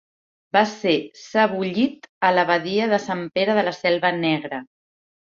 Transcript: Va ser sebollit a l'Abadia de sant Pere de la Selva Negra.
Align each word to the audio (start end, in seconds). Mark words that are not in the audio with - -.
Va 0.55 0.61
ser 0.69 0.93
sebollit 1.23 2.07
a 2.29 2.31
l'Abadia 2.37 2.87
de 2.95 2.99
sant 3.05 3.21
Pere 3.37 3.59
de 3.61 3.67
la 3.69 3.75
Selva 3.81 4.13
Negra. 4.23 4.61